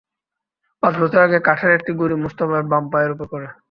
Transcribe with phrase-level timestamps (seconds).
[0.83, 3.47] পাঁচ বছর আগে কাঠের একটি গুঁড়ি মোস্তফার বাম পায়ের ওপর পড়ে।